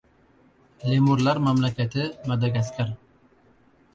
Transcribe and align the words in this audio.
Lemurlar 0.91 1.37
mamlakati– 1.49 2.07
Madagaskar 2.31 2.93